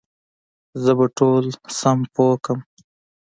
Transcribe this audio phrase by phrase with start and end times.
[0.83, 1.43] زه به ټول
[1.79, 2.59] سم پوه کړم